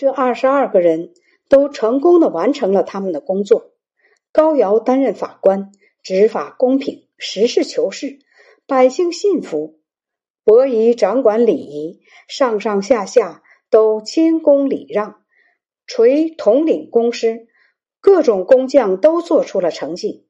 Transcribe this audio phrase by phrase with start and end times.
[0.00, 1.12] 这二十二个人
[1.46, 3.72] 都成功的完成了他们的工作。
[4.32, 8.18] 高尧担任法官，执法公平，实事求是，
[8.66, 9.78] 百姓信服。
[10.42, 15.20] 伯夷掌管礼仪，上上下下都谦恭礼让。
[15.86, 17.48] 垂统领公师，
[18.00, 20.26] 各种工匠都做出了成绩。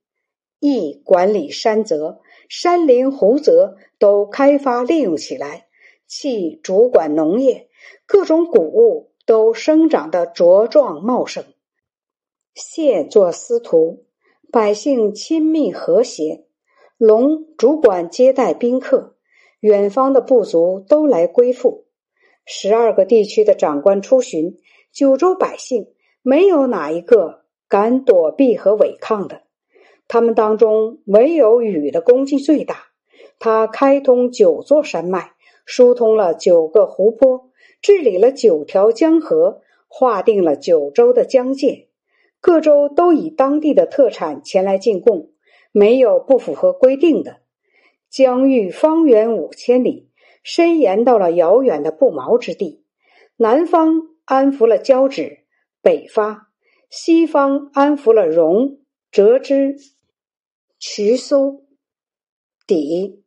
[0.58, 2.18] 羿管理山泽，
[2.48, 5.68] 山林湖泽都开发利用起来。
[6.08, 7.68] 契主管农业，
[8.04, 11.44] 各种谷物都生长得茁壮茂盛。
[12.52, 14.06] 谢做司徒，
[14.50, 16.46] 百姓亲密和谐。
[16.98, 19.14] 龙主管接待宾客，
[19.60, 21.84] 远方的部族都来归附。
[22.44, 24.58] 十二个地区的长官出巡。
[24.90, 29.42] 九州百姓没有哪一个敢躲避和违抗的，
[30.08, 32.86] 他们当中唯有禹的功绩最大。
[33.38, 37.49] 他开通九座山脉，疏通了九个湖泊，
[37.82, 41.88] 治理了九条江河，划定了九州的疆界。
[42.40, 45.32] 各州都以当地的特产前来进贡，
[45.72, 47.40] 没有不符合规定的。
[48.08, 50.10] 疆域方圆五千里，
[50.42, 52.84] 伸延到了遥远的不毛之地，
[53.36, 54.08] 南方。
[54.26, 55.40] 安抚了交趾、
[55.82, 56.50] 北发，
[56.88, 58.78] 西方安抚了戎、
[59.10, 59.74] 折支、
[60.78, 61.64] 渠搜、
[62.64, 63.22] 氐、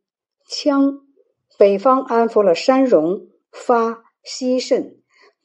[0.48, 1.00] 羌，
[1.58, 4.96] 北方安抚了山戎、发、西甚，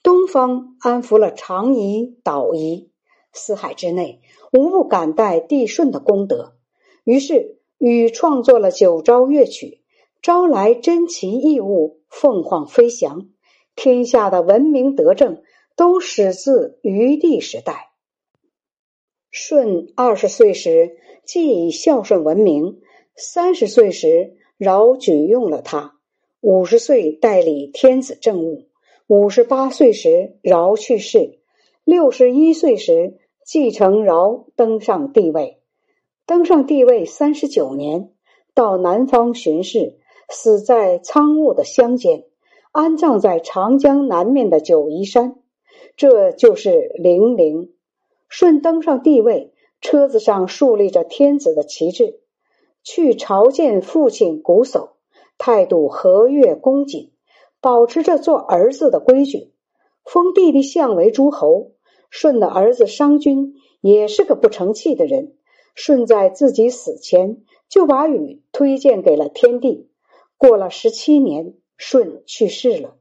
[0.02, 2.90] 东方安抚了长夷、岛夷。
[3.34, 4.22] 四海之内，
[4.52, 6.56] 无不感戴帝舜的功德。
[7.04, 9.82] 于是，禹创作了九朝乐曲，
[10.22, 13.30] 招来珍奇异物，凤凰飞翔。
[13.76, 15.44] 天下的文明德政
[15.76, 17.92] 都始自禹帝时代。
[19.30, 22.82] 舜二十岁时即以孝顺闻名，
[23.16, 25.99] 三十岁时尧举用了他，
[26.42, 28.70] 五十岁代理天子政务，
[29.08, 31.40] 五十八岁时尧去世，
[31.84, 35.60] 六十一岁时继承尧登上帝位。
[36.26, 38.14] 登上帝位三十九年，
[38.54, 40.00] 到南方巡视，
[40.30, 42.24] 死在苍梧的乡间。
[42.72, 45.36] 安葬在长江南面的九嶷山，
[45.98, 47.74] 这就是陵陵。
[48.30, 49.52] 舜登上帝位，
[49.82, 52.22] 车子上竖立着天子的旗帜，
[52.82, 54.92] 去朝见父亲瞽叟，
[55.40, 57.12] 态度和悦恭谨，
[57.60, 59.52] 保持着做儿子的规矩，
[60.06, 61.72] 封弟弟相为诸侯。
[62.12, 65.34] 舜的儿子商均也是个不成器的人，
[65.74, 69.90] 舜在自己死前就把禹推荐给了天帝。
[70.38, 71.56] 过了十七年。
[71.82, 72.96] 舜去世了，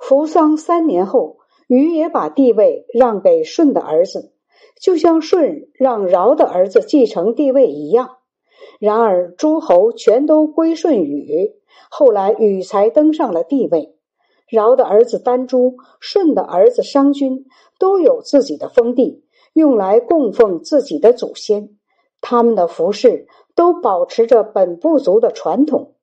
[0.00, 1.36] 扶丧三年后，
[1.68, 4.32] 禹也把帝位让给舜的儿子，
[4.80, 8.16] 就像舜让尧的儿子继承帝位一样。
[8.80, 11.54] 然而诸侯全都归顺禹，
[11.90, 13.96] 后来禹才登上了帝位。
[14.50, 17.46] 尧的儿子丹朱、舜的儿子商均
[17.78, 21.76] 都有自己的封地，用来供奉自己的祖先。
[22.20, 25.94] 他们的服饰都保持着本部族的传统，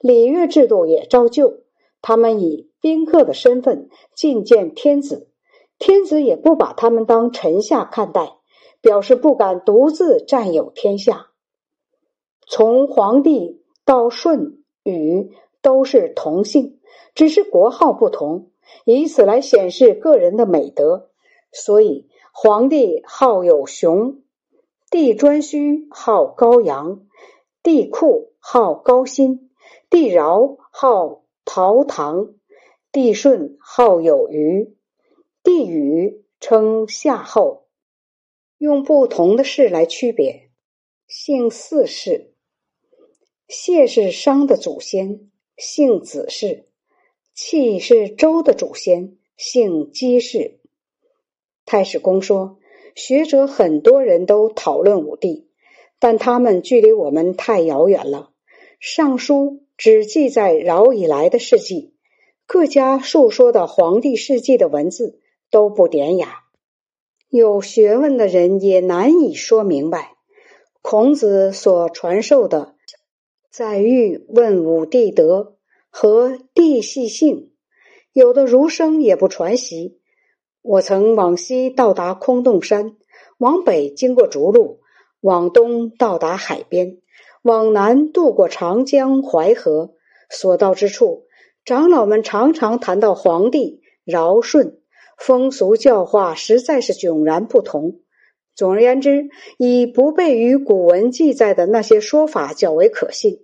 [0.00, 1.60] 礼乐制度也照旧。
[2.00, 5.28] 他们以宾客的身份觐见天子，
[5.78, 8.38] 天子也不把他们当臣下看待，
[8.80, 11.28] 表示不敢独自占有天下。
[12.48, 16.78] 从皇帝到舜、禹都是同姓，
[17.14, 18.50] 只是国号不同，
[18.84, 21.10] 以此来显示个人的美德。
[21.52, 24.22] 所以，皇帝号有熊，
[24.90, 27.06] 帝颛顼号高阳，
[27.62, 29.50] 帝喾号高辛，
[29.90, 31.20] 帝尧号。
[31.44, 32.34] 陶唐，
[32.92, 34.76] 帝舜号有余，
[35.42, 37.66] 帝禹称夏后，
[38.58, 40.50] 用不同的氏来区别。
[41.08, 42.31] 姓四氏，
[43.52, 46.64] 谢是商的祖先，姓子氏；
[47.34, 50.58] 契是周的祖先，姓姬氏。
[51.66, 52.56] 太史公说，
[52.94, 55.50] 学者很多人都讨论武帝，
[55.98, 58.30] 但他们距离我们太遥远了。
[58.80, 59.60] 尚书。
[59.78, 61.94] 只记载尧以来的事迹，
[62.46, 65.18] 各家述说的皇帝事迹的文字
[65.50, 66.44] 都不典雅，
[67.28, 70.12] 有学问的人也难以说明白。
[70.82, 72.76] 孔子所传授的
[73.52, 75.56] “载誉问武帝德”
[75.92, 77.52] 和“帝系姓”，
[78.14, 80.00] 有的儒生也不传习。
[80.62, 82.96] 我曾往西到达空洞山，
[83.36, 84.80] 往北经过逐鹿，
[85.20, 87.02] 往东到达海边。
[87.42, 89.96] 往南渡过长江、淮河，
[90.30, 91.26] 所到之处，
[91.66, 94.78] 长老们常常谈到皇帝尧舜，
[95.18, 98.00] 风俗教化实在是迥然不同。
[98.54, 103.40] 总而言之，以不备于古文记载的那些说法较为可信。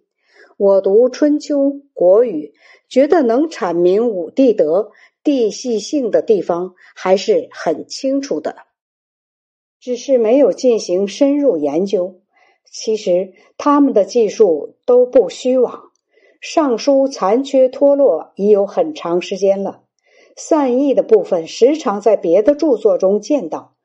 [0.56, 1.58] 我读《春秋》
[1.94, 2.52] 《国语》，
[2.88, 4.90] 觉得能阐明五帝德、
[5.22, 8.56] 地系性的地方还是很清楚的，
[9.81, 12.20] 只是没有进行深入研究。
[12.70, 15.84] 其实他们的技术都不虚妄，
[16.40, 19.84] 尚书残缺脱落已有很长时间了。
[20.37, 23.76] 散佚的部分时常在别的著作中见到，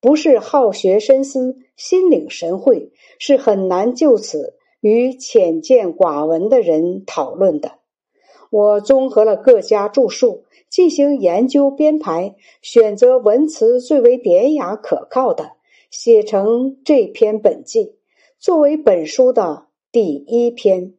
[0.00, 7.72] 不是好学深思、心领神会，是很难就此与浅见寡闻的人讨论的。
[8.50, 15.52] 我综合了各家著述，进行研究编排，选择文辞最为典雅可靠的，
[15.90, 17.96] 写成这篇本纪，
[18.38, 20.94] 作为本书的第一篇。